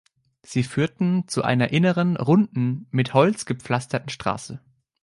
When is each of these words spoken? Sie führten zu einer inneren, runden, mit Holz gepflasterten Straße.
Sie 0.41 0.63
führten 0.63 1.27
zu 1.27 1.43
einer 1.43 1.69
inneren, 1.69 2.17
runden, 2.17 2.87
mit 2.89 3.13
Holz 3.13 3.45
gepflasterten 3.45 4.09
Straße. 4.09 4.59